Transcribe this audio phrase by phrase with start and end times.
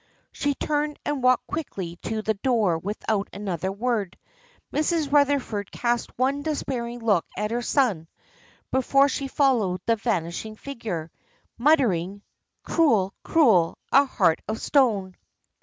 [0.31, 4.17] She turned and walked quickly to the door without another word.
[4.73, 5.11] Mrs.
[5.11, 8.07] Rutherford cast one despairing look at her son,
[8.71, 11.11] before she followed the vanishing figure,
[11.59, 12.23] muttering,
[12.63, 15.13] "Cruel, cruel, a heart of stone!"